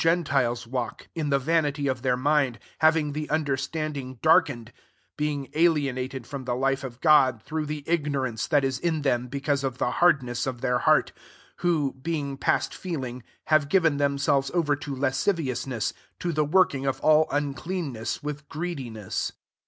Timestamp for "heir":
2.03-2.17